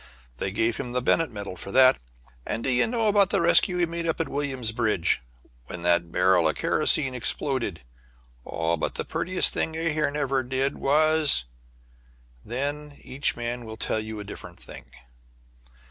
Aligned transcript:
They 0.37 0.49
gave 0.51 0.77
him 0.77 0.93
the 0.93 1.01
Bennett 1.03 1.29
medal 1.29 1.55
for 1.55 1.71
that. 1.73 1.99
And 2.43 2.63
d' 2.63 2.69
ye 2.71 2.87
know 2.87 3.07
about 3.07 3.29
the 3.29 3.39
rescue 3.39 3.77
he 3.77 3.85
made 3.85 4.07
up 4.07 4.19
in 4.19 4.31
Williamsbridge, 4.31 5.19
when 5.65 5.83
that 5.83 6.11
barrel 6.11 6.47
of 6.47 6.55
kerosene 6.55 7.13
exploded? 7.13 7.83
Oh, 8.43 8.77
but 8.77 8.95
the 8.95 9.05
prettiest 9.05 9.53
thing 9.53 9.77
Ahearn 9.77 10.17
ever 10.17 10.41
did 10.41 10.79
was 10.79 11.45
Then 12.43 12.97
each 13.03 13.35
man 13.35 13.63
will 13.63 13.77
tell 13.77 13.99
you 13.99 14.19
a 14.19 14.23
different 14.23 14.59
thing. 14.59 14.85